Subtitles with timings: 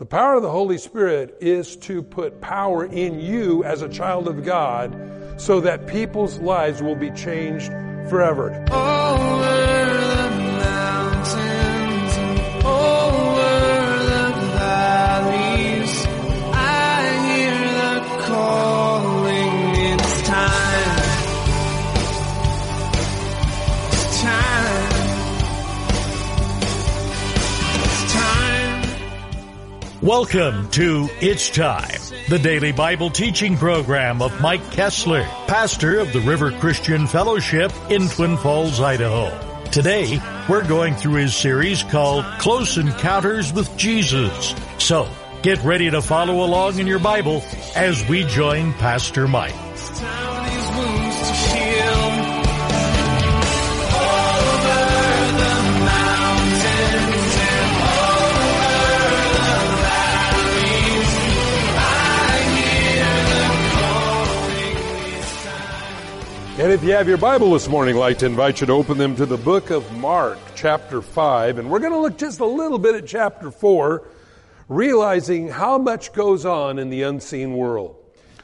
[0.00, 4.28] The power of the Holy Spirit is to put power in you as a child
[4.28, 4.96] of God
[5.36, 7.70] so that people's lives will be changed
[8.08, 8.64] forever.
[30.10, 36.18] Welcome to It's Time, the daily Bible teaching program of Mike Kessler, pastor of the
[36.18, 39.30] River Christian Fellowship in Twin Falls, Idaho.
[39.70, 44.52] Today, we're going through his series called Close Encounters with Jesus.
[44.78, 45.08] So,
[45.42, 47.44] get ready to follow along in your Bible
[47.76, 49.54] as we join Pastor Mike.
[66.60, 68.98] And if you have your Bible this morning, I'd like to invite you to open
[68.98, 71.56] them to the book of Mark, chapter 5.
[71.56, 74.06] And we're going to look just a little bit at chapter 4,
[74.68, 77.96] realizing how much goes on in the unseen world.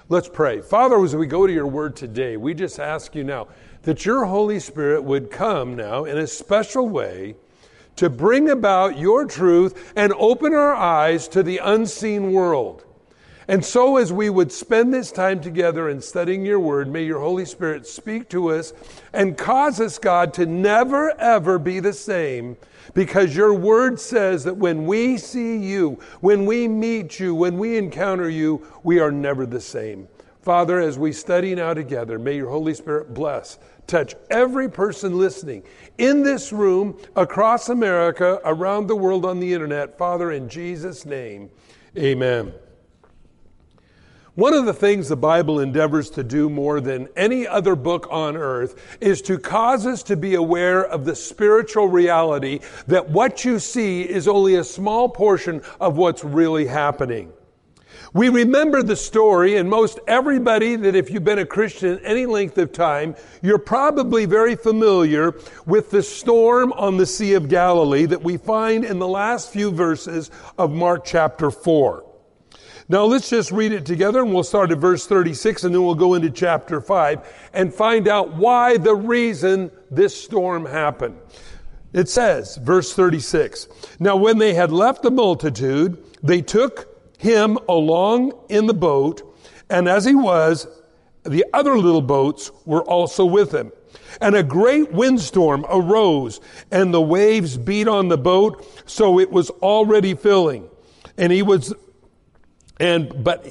[0.08, 0.62] Let's pray.
[0.62, 3.48] Father, as we go to your word today, we just ask you now
[3.82, 7.34] that your Holy Spirit would come now in a special way
[7.96, 12.82] to bring about your truth and open our eyes to the unseen world.
[13.48, 17.20] And so, as we would spend this time together in studying your word, may your
[17.20, 18.72] Holy Spirit speak to us
[19.12, 22.56] and cause us, God, to never ever be the same.
[22.94, 27.76] Because your word says that when we see you, when we meet you, when we
[27.76, 30.08] encounter you, we are never the same.
[30.42, 35.62] Father, as we study now together, may your Holy Spirit bless, touch every person listening
[35.98, 39.98] in this room, across America, around the world on the internet.
[39.98, 41.50] Father, in Jesus' name,
[41.96, 42.52] amen.
[44.36, 48.36] One of the things the Bible endeavors to do more than any other book on
[48.36, 53.58] earth is to cause us to be aware of the spiritual reality that what you
[53.58, 57.32] see is only a small portion of what's really happening.
[58.12, 62.58] We remember the story, and most everybody that if you've been a Christian any length
[62.58, 68.22] of time, you're probably very familiar with the storm on the Sea of Galilee that
[68.22, 72.04] we find in the last few verses of Mark chapter 4.
[72.88, 75.96] Now let's just read it together and we'll start at verse 36 and then we'll
[75.96, 81.18] go into chapter 5 and find out why the reason this storm happened.
[81.92, 88.32] It says, verse 36, Now when they had left the multitude, they took him along
[88.48, 89.34] in the boat,
[89.68, 90.68] and as he was,
[91.24, 93.72] the other little boats were also with him.
[94.20, 99.50] And a great windstorm arose, and the waves beat on the boat, so it was
[99.50, 100.68] already filling.
[101.16, 101.74] And he was
[102.78, 103.46] and, but,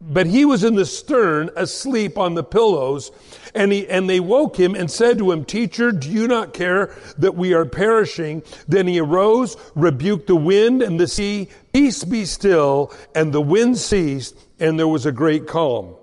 [0.00, 3.10] but he was in the stern asleep on the pillows
[3.54, 6.94] and he, and they woke him and said to him, teacher, do you not care
[7.18, 8.42] that we are perishing?
[8.66, 13.78] Then he arose, rebuked the wind and the sea, peace be still, and the wind
[13.78, 15.94] ceased and there was a great calm.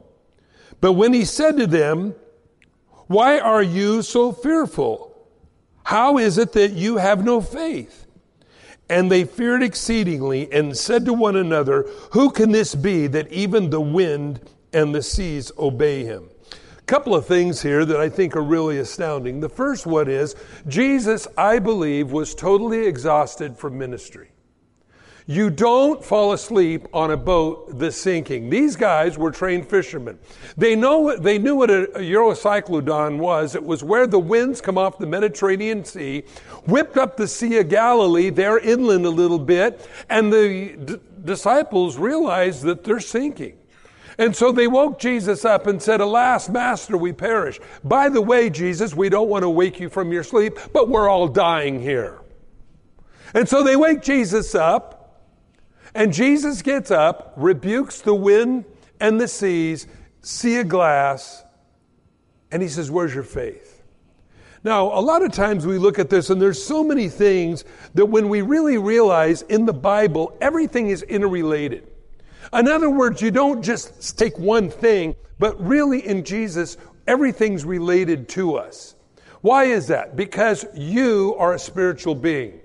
[0.82, 2.16] But when he said to them,
[3.08, 5.12] why are you so fearful?
[5.84, 8.05] How is it that you have no faith?
[8.90, 13.70] And they feared exceedingly and said to one another, Who can this be that even
[13.70, 14.42] the wind
[14.74, 16.30] and the seas obey him?
[16.78, 19.40] A couple of things here that I think are really astounding.
[19.40, 20.36] The first one is
[20.68, 24.30] Jesus, I believe, was totally exhausted from ministry.
[25.28, 28.52] You don't fall asleep on a boat that's sinking.
[28.52, 30.20] These guys were trained fishermen.
[30.56, 33.56] They know they knew what a, Euroclydon was.
[33.56, 36.26] It was where the winds come off the Mediterranean Sea,
[36.68, 41.98] whipped up the Sea of Galilee, there inland a little bit, and the d- disciples
[41.98, 43.58] realized that they're sinking.
[44.20, 47.60] And so they woke Jesus up and said, Alas, Master, we perish.
[47.84, 51.10] By the way, Jesus, we don't want to wake you from your sleep, but we're
[51.10, 52.22] all dying here.
[53.34, 54.95] And so they wake Jesus up,
[55.96, 58.66] and Jesus gets up, rebukes the wind
[59.00, 59.88] and the seas,
[60.22, 61.44] sea of glass,
[62.52, 63.82] and he says, Where's your faith?
[64.64, 68.08] Now, a lot of times we look at this, and there's so many things that
[68.08, 71.88] when we really realize in the Bible, everything is interrelated.
[72.52, 76.78] In other words, you don't just take one thing, but really in Jesus,
[77.08, 78.96] everything's related to us.
[79.42, 80.16] Why is that?
[80.16, 82.60] Because you are a spiritual being.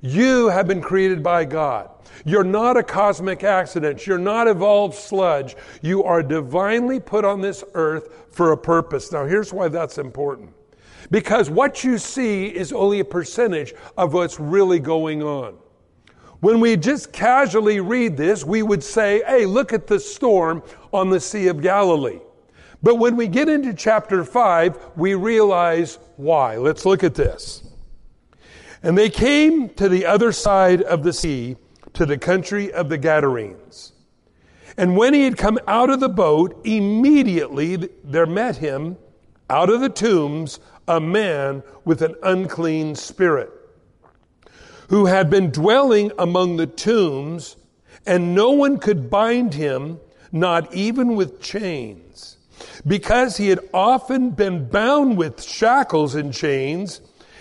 [0.00, 1.90] You have been created by God.
[2.24, 4.06] You're not a cosmic accident.
[4.06, 5.56] You're not evolved sludge.
[5.82, 9.12] You are divinely put on this earth for a purpose.
[9.12, 10.50] Now, here's why that's important.
[11.10, 15.56] Because what you see is only a percentage of what's really going on.
[16.40, 20.62] When we just casually read this, we would say, hey, look at the storm
[20.92, 22.20] on the Sea of Galilee.
[22.82, 26.58] But when we get into chapter 5, we realize why.
[26.58, 27.66] Let's look at this.
[28.82, 31.56] And they came to the other side of the sea,
[31.94, 33.92] to the country of the Gadarenes.
[34.76, 38.96] And when he had come out of the boat, immediately there met him
[39.48, 43.50] out of the tombs a man with an unclean spirit,
[44.88, 47.56] who had been dwelling among the tombs,
[48.06, 49.98] and no one could bind him,
[50.32, 52.36] not even with chains,
[52.86, 57.00] because he had often been bound with shackles and chains,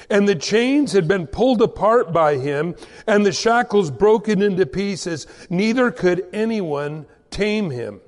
[0.09, 2.75] and the chains had been pulled apart by him,
[3.07, 5.27] and the shackles broken into pieces.
[5.49, 8.01] Neither could anyone tame him.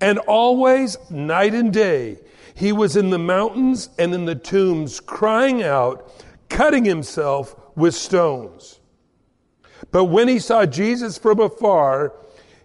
[0.00, 2.18] And always, night and day,
[2.54, 6.10] he was in the mountains and in the tombs, crying out,
[6.48, 8.80] cutting himself with stones.
[9.90, 12.14] But when he saw Jesus from afar,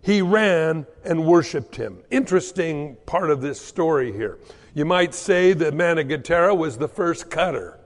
[0.01, 2.03] he ran and worshiped him.
[2.11, 4.37] Interesting part of this story here.
[4.73, 7.79] You might say that Manigatera was the first cutter.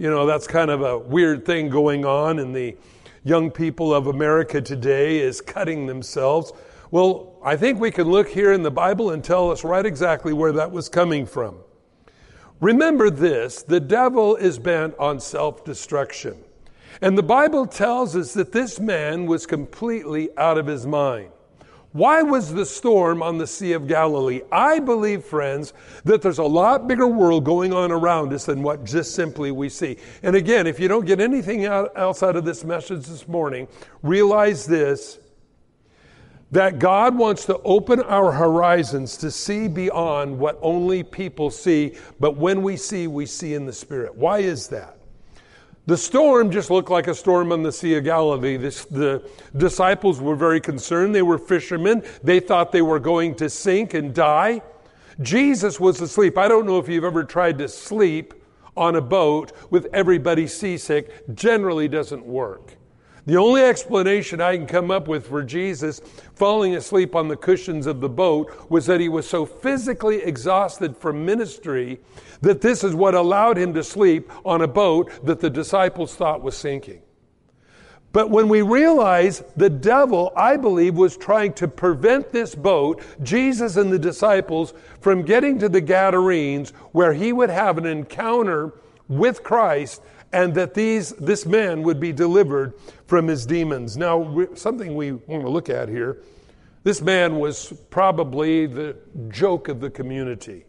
[0.00, 2.74] You know, that's kind of a weird thing going on in the
[3.22, 6.54] young people of America today is cutting themselves.
[6.90, 10.32] Well, I think we can look here in the Bible and tell us right exactly
[10.32, 11.58] where that was coming from.
[12.62, 16.34] Remember this the devil is bent on self destruction.
[17.02, 21.30] And the Bible tells us that this man was completely out of his mind.
[21.92, 24.42] Why was the storm on the Sea of Galilee?
[24.52, 25.72] I believe, friends,
[26.04, 29.68] that there's a lot bigger world going on around us than what just simply we
[29.68, 29.96] see.
[30.22, 33.66] And again, if you don't get anything out, outside of this message this morning,
[34.02, 35.18] realize this
[36.52, 42.36] that God wants to open our horizons to see beyond what only people see, but
[42.36, 44.16] when we see, we see in the Spirit.
[44.16, 44.99] Why is that?
[45.86, 48.56] The storm just looked like a storm on the Sea of Galilee.
[48.56, 51.14] This, the disciples were very concerned.
[51.14, 52.04] They were fishermen.
[52.22, 54.62] They thought they were going to sink and die.
[55.22, 56.38] Jesus was asleep.
[56.38, 58.34] I don't know if you've ever tried to sleep
[58.76, 61.34] on a boat with everybody seasick.
[61.34, 62.76] Generally doesn't work.
[63.26, 66.00] The only explanation I can come up with for Jesus
[66.34, 70.96] falling asleep on the cushions of the boat was that he was so physically exhausted
[70.96, 72.00] from ministry
[72.42, 76.42] that this is what allowed him to sleep on a boat that the disciples thought
[76.42, 77.02] was sinking.
[78.12, 83.76] But when we realize the devil, I believe, was trying to prevent this boat, Jesus
[83.76, 88.74] and the disciples, from getting to the Gadarenes where he would have an encounter
[89.08, 90.02] with Christ
[90.32, 92.74] and that these, this man would be delivered
[93.06, 93.96] from his demons.
[93.96, 96.22] Now, something we want to look at here
[96.82, 98.96] this man was probably the
[99.28, 100.64] joke of the community.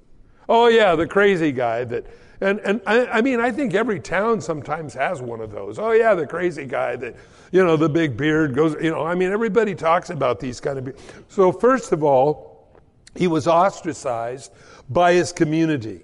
[0.53, 2.05] Oh, yeah, the crazy guy that.
[2.41, 5.79] And, and I, I mean, I think every town sometimes has one of those.
[5.79, 7.15] Oh, yeah, the crazy guy that,
[7.53, 10.79] you know, the big beard goes, you know, I mean, everybody talks about these kind
[10.79, 11.23] of.
[11.29, 12.67] So, first of all,
[13.15, 14.51] he was ostracized
[14.89, 16.01] by his community.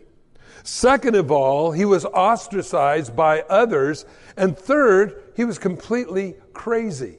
[0.64, 4.06] Second of all, he was ostracized by others.
[4.38, 7.18] And third, he was completely crazy.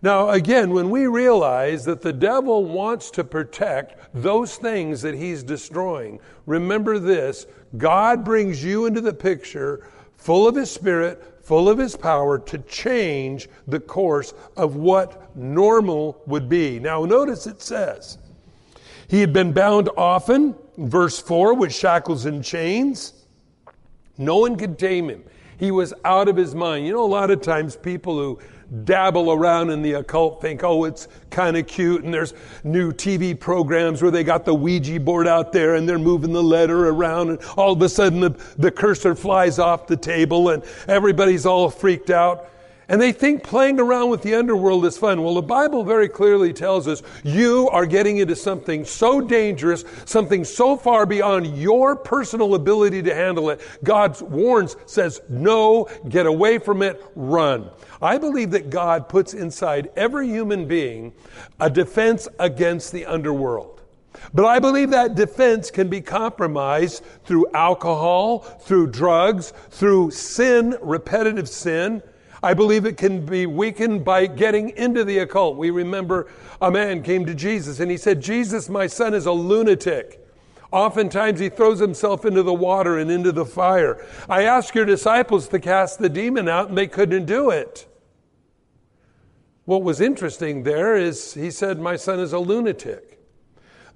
[0.00, 5.42] Now, again, when we realize that the devil wants to protect those things that he's
[5.42, 7.46] destroying, remember this
[7.76, 9.86] God brings you into the picture
[10.16, 16.22] full of his spirit, full of his power to change the course of what normal
[16.26, 16.78] would be.
[16.78, 18.18] Now, notice it says,
[19.08, 23.14] he had been bound often verse 4 with shackles and chains.
[24.18, 25.24] No one could tame him.
[25.58, 26.86] He was out of his mind.
[26.86, 28.38] You know, a lot of times people who
[28.84, 32.04] dabble around in the occult think, oh, it's kind of cute.
[32.04, 32.34] And there's
[32.64, 36.42] new TV programs where they got the Ouija board out there and they're moving the
[36.42, 37.30] letter around.
[37.30, 41.70] And all of a sudden the, the cursor flies off the table and everybody's all
[41.70, 42.50] freaked out.
[42.90, 45.22] And they think playing around with the underworld is fun.
[45.22, 50.42] Well, the Bible very clearly tells us you are getting into something so dangerous, something
[50.42, 53.60] so far beyond your personal ability to handle it.
[53.84, 57.68] God warns, says, no, get away from it, run.
[58.00, 61.12] I believe that God puts inside every human being
[61.60, 63.82] a defense against the underworld.
[64.32, 71.50] But I believe that defense can be compromised through alcohol, through drugs, through sin, repetitive
[71.50, 72.02] sin.
[72.42, 75.56] I believe it can be weakened by getting into the occult.
[75.56, 76.28] We remember
[76.60, 80.24] a man came to Jesus and he said, Jesus, my son is a lunatic.
[80.70, 84.04] Oftentimes he throws himself into the water and into the fire.
[84.28, 87.86] I asked your disciples to cast the demon out and they couldn't do it.
[89.64, 93.20] What was interesting there is he said, My son is a lunatic.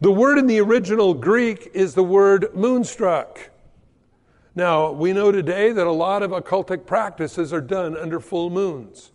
[0.00, 3.51] The word in the original Greek is the word moonstruck.
[4.54, 9.10] Now, we know today that a lot of occultic practices are done under full moons.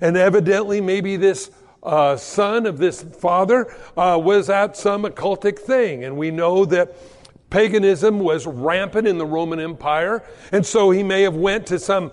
[0.00, 1.50] And evidently, maybe this
[1.82, 6.02] uh, son of this father uh, was at some occultic thing.
[6.04, 6.96] And we know that
[7.50, 10.24] paganism was rampant in the Roman Empire.
[10.50, 12.10] And so he may have went to some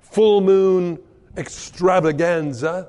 [0.00, 0.98] full moon
[1.36, 2.88] extravaganza.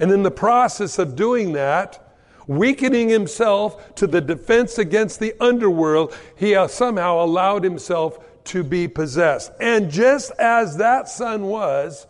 [0.00, 2.09] And in the process of doing that,
[2.50, 9.52] weakening himself to the defense against the underworld, he somehow allowed himself to be possessed.
[9.60, 12.08] And just as that son was,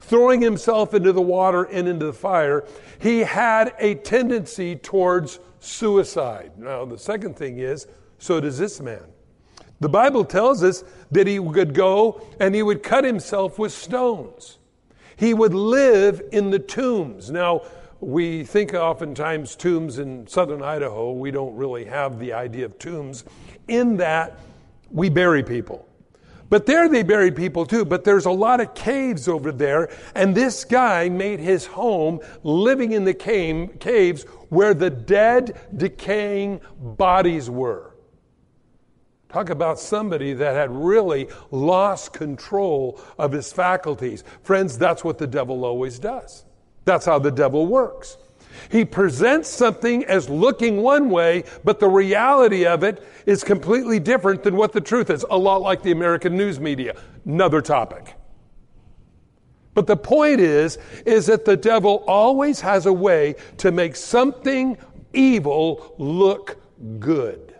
[0.00, 2.66] throwing himself into the water and into the fire,
[2.98, 6.52] he had a tendency towards suicide.
[6.58, 7.86] Now, the second thing is,
[8.18, 9.04] so does this man.
[9.80, 14.58] The Bible tells us that he would go and he would cut himself with stones.
[15.16, 17.30] He would live in the tombs.
[17.30, 17.62] Now,
[18.00, 23.24] we think oftentimes tombs in southern Idaho, we don't really have the idea of tombs,
[23.68, 24.38] in that
[24.90, 25.86] we bury people.
[26.48, 30.34] But there they buried people too, but there's a lot of caves over there, and
[30.34, 37.48] this guy made his home living in the cave, caves where the dead, decaying bodies
[37.48, 37.94] were.
[39.28, 44.24] Talk about somebody that had really lost control of his faculties.
[44.42, 46.44] Friends, that's what the devil always does.
[46.84, 48.16] That's how the devil works.
[48.70, 54.42] He presents something as looking one way, but the reality of it is completely different
[54.42, 55.24] than what the truth is.
[55.30, 56.96] A lot like the American news media.
[57.24, 58.14] Another topic.
[59.74, 64.76] But the point is, is that the devil always has a way to make something
[65.12, 66.60] evil look
[66.98, 67.54] good.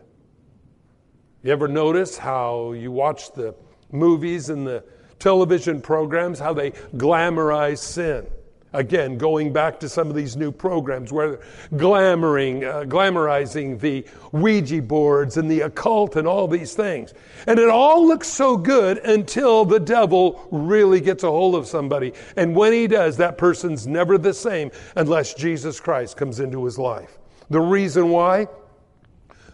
[1.43, 3.55] You ever notice how you watch the
[3.91, 4.85] movies and the
[5.19, 8.27] television programs, how they glamorize sin?
[8.73, 11.41] Again, going back to some of these new programs where
[11.73, 17.13] glamoring, uh, glamorizing the Ouija boards and the occult and all these things.
[17.49, 22.13] And it all looks so good until the devil really gets a hold of somebody.
[22.37, 26.79] And when he does, that person's never the same unless Jesus Christ comes into his
[26.79, 27.19] life.
[27.51, 28.47] The reason why?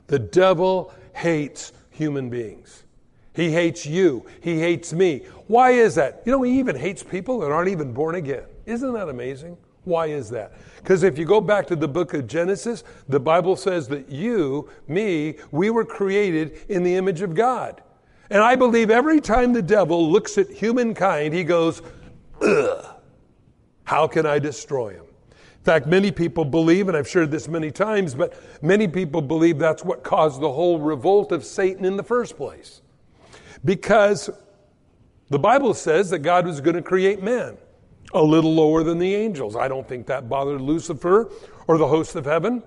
[0.08, 2.85] The devil hates human beings.
[3.37, 4.25] He hates you.
[4.40, 5.26] He hates me.
[5.47, 6.23] Why is that?
[6.25, 8.45] You know, he even hates people that aren't even born again.
[8.64, 9.59] Isn't that amazing?
[9.85, 10.55] Why is that?
[10.78, 14.71] Because if you go back to the book of Genesis, the Bible says that you,
[14.88, 17.83] me, we were created in the image of God.
[18.31, 21.83] And I believe every time the devil looks at humankind, he goes,
[22.40, 22.87] ugh,
[23.85, 25.05] how can I destroy him?
[25.31, 29.59] In fact, many people believe, and I've shared this many times, but many people believe
[29.59, 32.81] that's what caused the whole revolt of Satan in the first place.
[33.66, 34.30] Because
[35.28, 37.58] the Bible says that God was going to create man
[38.14, 39.56] a little lower than the angels.
[39.56, 41.30] I don't think that bothered Lucifer
[41.66, 42.62] or the host of heaven.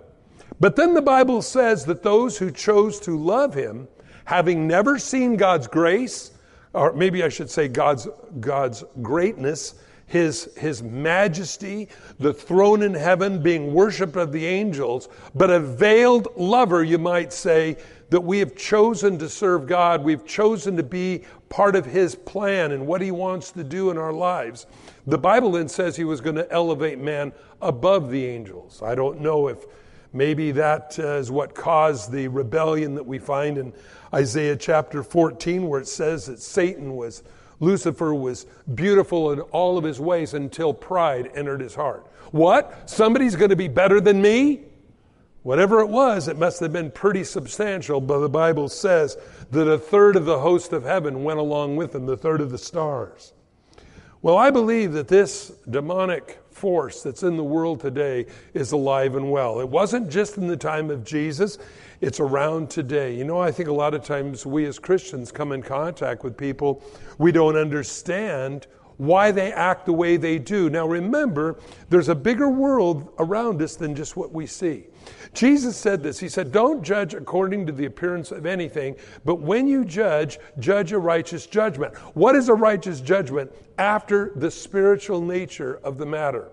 [0.59, 3.87] But then the Bible says that those who chose to love him,
[4.25, 6.31] having never seen God's grace,
[6.73, 8.07] or maybe I should say God's,
[8.41, 9.75] God's greatness,
[10.05, 11.87] his, his majesty,
[12.19, 17.31] the throne in heaven being worshiped of the angels, but a veiled lover, you might
[17.31, 17.77] say,
[18.09, 20.03] that we have chosen to serve God.
[20.03, 23.97] We've chosen to be part of His plan and what He wants to do in
[23.97, 24.65] our lives.
[25.07, 28.81] The Bible then says He was going to elevate man above the angels.
[28.81, 29.65] I don't know if
[30.13, 33.73] maybe that uh, what caused the rebellion that we find in
[34.13, 37.23] Isaiah chapter 14, where it says that Satan was,
[37.59, 42.07] Lucifer was beautiful in all of his ways until pride entered his heart.
[42.31, 42.89] What?
[42.89, 44.61] Somebody's going to be better than me?
[45.43, 49.17] Whatever it was, it must have been pretty substantial, but the Bible says
[49.51, 52.51] that a third of the host of heaven went along with him, the third of
[52.51, 53.34] the stars.
[54.22, 59.31] Well, I believe that this demonic force that's in the world today is alive and
[59.31, 59.62] well.
[59.62, 61.58] It wasn't just in the time of Jesus,
[62.01, 63.15] it's around today.
[63.15, 66.36] You know, I think a lot of times we as Christians come in contact with
[66.36, 66.84] people
[67.17, 68.67] we don't understand
[68.98, 70.69] why they act the way they do.
[70.69, 74.88] Now remember, there's a bigger world around us than just what we see.
[75.33, 76.19] Jesus said this.
[76.19, 78.95] He said, Don't judge according to the appearance of anything,
[79.25, 81.95] but when you judge, judge a righteous judgment.
[82.15, 83.51] What is a righteous judgment?
[83.77, 86.50] After the spiritual nature of the matter.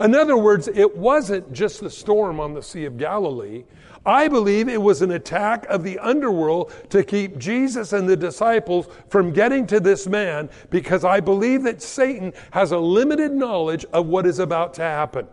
[0.00, 3.64] In other words, it wasn't just the storm on the Sea of Galilee.
[4.04, 8.88] I believe it was an attack of the underworld to keep Jesus and the disciples
[9.08, 14.06] from getting to this man because I believe that Satan has a limited knowledge of
[14.06, 15.26] what is about to happen.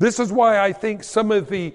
[0.00, 1.72] This is why I think some of the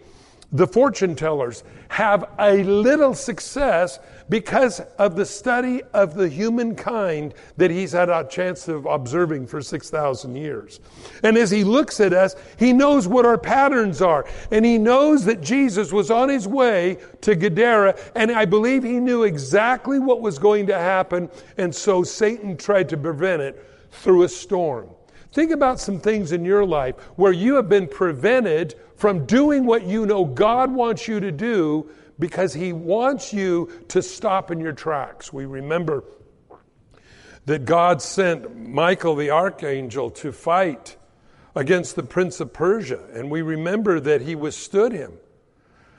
[0.51, 7.69] the fortune tellers have a little success because of the study of the humankind that
[7.69, 10.79] he's had a chance of observing for 6,000 years.
[11.23, 14.25] And as he looks at us, he knows what our patterns are.
[14.51, 18.99] And he knows that Jesus was on his way to Gadara, and I believe he
[18.99, 21.29] knew exactly what was going to happen.
[21.57, 24.89] And so Satan tried to prevent it through a storm.
[25.35, 29.83] Think about some things in your life where you have been prevented from doing what
[29.83, 34.71] you know God wants you to do because He wants you to stop in your
[34.71, 35.33] tracks.
[35.33, 36.05] We remember
[37.47, 40.95] that God sent Michael the archangel to fight
[41.53, 45.11] against the prince of Persia, and we remember that he withstood him.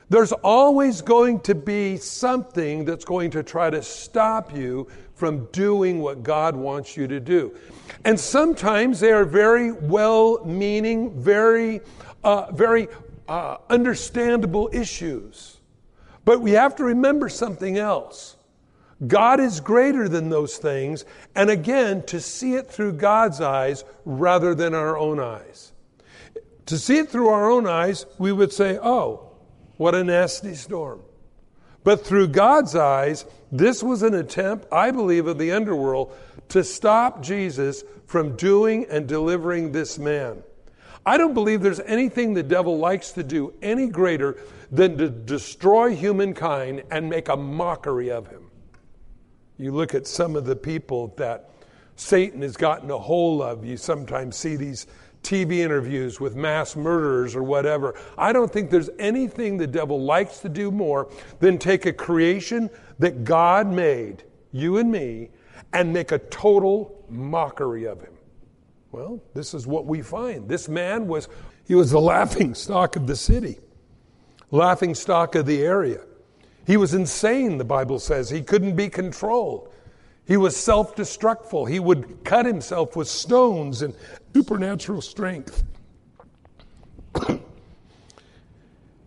[0.09, 6.01] There's always going to be something that's going to try to stop you from doing
[6.01, 7.57] what God wants you to do.
[8.05, 11.81] And sometimes they are very well meaning, very,
[12.23, 12.89] uh, very
[13.29, 15.59] uh, understandable issues.
[16.25, 18.37] But we have to remember something else.
[19.07, 21.05] God is greater than those things,
[21.35, 25.73] and again, to see it through God's eyes rather than our own eyes.
[26.67, 29.33] To see it through our own eyes, we would say, oh,
[29.77, 31.03] what a nasty storm.
[31.87, 36.13] But through God's eyes, this was an attempt, I believe, of the underworld
[36.49, 40.43] to stop Jesus from doing and delivering this man.
[41.07, 44.37] I don't believe there's anything the devil likes to do any greater
[44.73, 48.51] than to destroy humankind and make a mockery of him.
[49.57, 51.51] You look at some of the people that
[51.95, 53.65] Satan has gotten a hold of.
[53.65, 54.89] You sometimes see these
[55.27, 57.95] TV interviews with mass murderers or whatever.
[58.17, 62.71] I don't think there's anything the devil likes to do more than take a creation
[62.99, 65.31] that God made, you and me,
[65.73, 68.13] and make a total mockery of him.
[68.93, 70.49] Well, this is what we find.
[70.49, 71.29] This man was
[71.67, 73.59] he was the laughing stock of the city,
[74.51, 76.01] laughing stock of the area.
[76.67, 78.31] He was insane, the Bible says.
[78.31, 79.73] He couldn't be controlled.
[80.27, 81.71] He was self destructful.
[81.71, 83.95] He would cut himself with stones and
[84.35, 85.63] supernatural strength.
[87.29, 87.41] and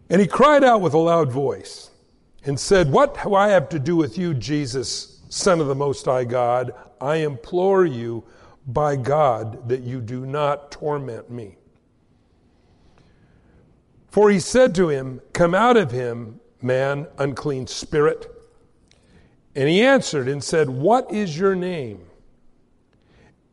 [0.10, 1.92] he cried out with a loud voice
[2.46, 6.06] and said, What do I have to do with you, Jesus, Son of the Most
[6.06, 6.74] High God?
[7.02, 8.24] I implore you
[8.68, 11.58] by God that you do not torment me.
[14.10, 18.39] For he said to him, Come out of him, man, unclean spirit.
[19.55, 22.05] And he answered and said, What is your name?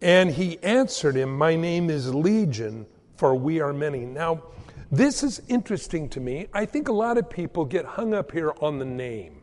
[0.03, 4.05] And he answered him, My name is Legion, for we are many.
[4.05, 4.43] Now,
[4.91, 6.47] this is interesting to me.
[6.53, 9.43] I think a lot of people get hung up here on the name.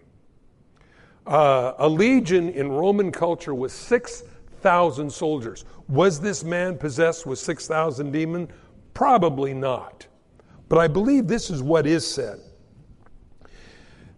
[1.26, 5.66] Uh, a legion in Roman culture was 6,000 soldiers.
[5.88, 8.50] Was this man possessed with 6,000 demons?
[8.94, 10.08] Probably not.
[10.70, 12.40] But I believe this is what is said.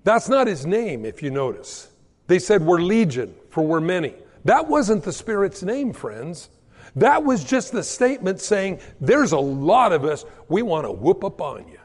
[0.04, 1.90] That's not his name, if you notice.
[2.28, 4.14] They said, We're legion, for we're many.
[4.44, 6.50] That wasn't the Spirit's name, friends.
[6.96, 11.24] That was just the statement saying, There's a lot of us, we want to whoop
[11.24, 11.80] up on you.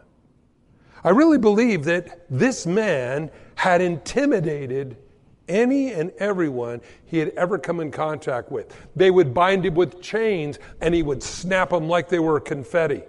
[1.03, 4.96] I really believe that this man had intimidated
[5.48, 8.74] any and everyone he had ever come in contact with.
[8.94, 13.03] They would bind him with chains and he would snap them like they were confetti.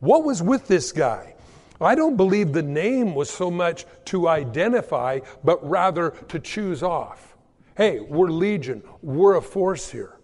[0.00, 1.34] What was with this guy?
[1.80, 7.36] I don't believe the name was so much to identify, but rather to choose off.
[7.76, 10.18] Hey, we're legion, we're a force here.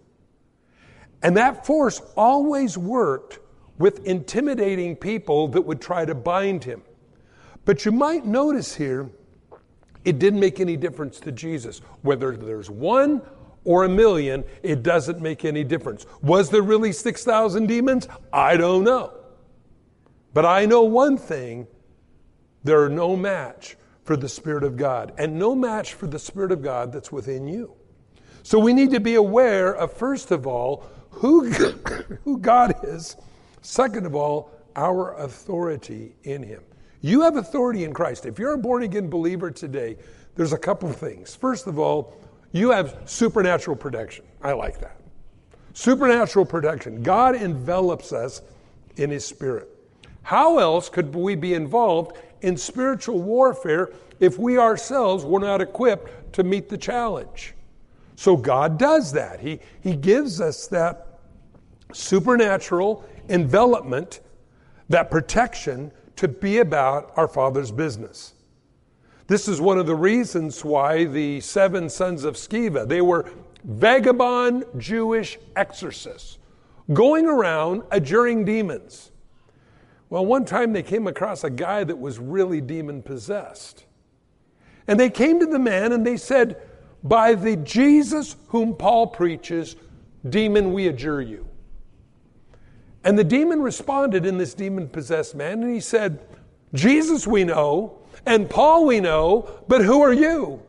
[1.23, 3.39] And that force always worked
[3.77, 6.81] with intimidating people that would try to bind him.
[7.63, 9.09] But you might notice here,
[10.03, 11.79] it didn't make any difference to Jesus.
[12.03, 13.21] Whether there's one
[13.63, 16.05] or a million, it doesn't make any difference.
[16.21, 18.07] Was there really 6,000 demons?
[18.31, 19.13] I don't know.
[20.35, 21.65] But I know one thing
[22.65, 26.51] there are no match for the Spirit of God, and no match for the Spirit
[26.51, 27.73] of God that's within you.
[28.43, 31.49] So we need to be aware of, first of all, who,
[32.25, 33.15] who God is,
[33.61, 36.63] second of all, our authority in Him.
[36.99, 38.25] You have authority in Christ.
[38.25, 39.95] If you're a born again believer today,
[40.35, 41.33] there's a couple things.
[41.33, 42.13] First of all,
[42.51, 44.25] you have supernatural protection.
[44.41, 44.99] I like that.
[45.71, 47.03] Supernatural protection.
[47.03, 48.41] God envelops us
[48.97, 49.69] in His Spirit.
[50.25, 56.33] How else could we be involved in spiritual warfare if we ourselves were not equipped
[56.33, 57.53] to meet the challenge?
[58.15, 59.39] So God does that.
[59.39, 61.19] He, he gives us that
[61.93, 64.21] supernatural envelopment,
[64.89, 68.33] that protection to be about our Father's business.
[69.27, 73.29] This is one of the reasons why the seven sons of Sceva, they were
[73.63, 76.39] vagabond Jewish exorcists
[76.93, 79.11] going around adjuring demons.
[80.09, 83.85] Well, one time they came across a guy that was really demon possessed.
[84.87, 86.61] And they came to the man and they said,
[87.03, 89.75] By the Jesus whom Paul preaches,
[90.27, 91.47] demon, we adjure you.
[93.03, 96.19] And the demon responded in this demon possessed man and he said,
[96.73, 100.61] Jesus we know, and Paul we know, but who are you?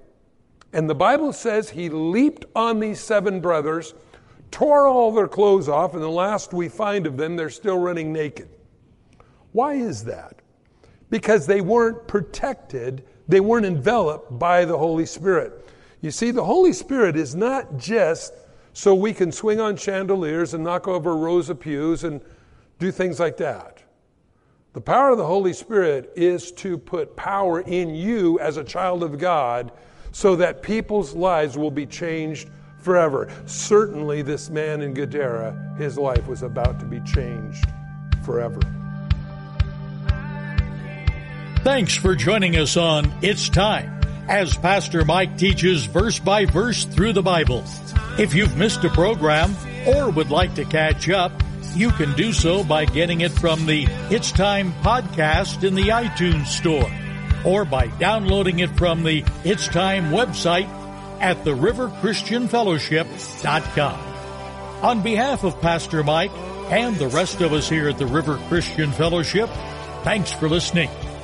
[0.73, 3.95] And the Bible says he leaped on these seven brothers,
[4.51, 8.13] tore all their clothes off, and the last we find of them, they're still running
[8.13, 8.49] naked.
[9.53, 10.41] Why is that?
[11.11, 15.69] Because they weren't protected, they weren't enveloped by the Holy Spirit.
[16.01, 18.33] You see, the Holy Spirit is not just
[18.73, 22.21] so we can swing on chandeliers and knock over rows of pews and
[22.79, 23.83] do things like that.
[24.75, 29.03] The power of the Holy Spirit is to put power in you as a child
[29.03, 29.73] of God
[30.13, 33.33] so that people's lives will be changed forever.
[33.47, 37.65] Certainly, this man in Gadara, his life was about to be changed
[38.23, 38.61] forever.
[41.67, 47.13] Thanks for joining us on It's Time as Pastor Mike teaches verse by verse through
[47.13, 47.65] the Bible.
[48.21, 49.53] If you've missed a program
[49.85, 51.33] or would like to catch up,
[51.75, 56.47] you can do so by getting it from the It's Time podcast in the iTunes
[56.47, 56.89] Store
[57.45, 60.69] or by downloading it from the It's Time website
[61.21, 64.01] at theriverchristianfellowship.com.
[64.85, 66.31] On behalf of Pastor Mike
[66.71, 69.51] and the rest of us here at the River Christian Fellowship,
[70.05, 70.91] thanks for listening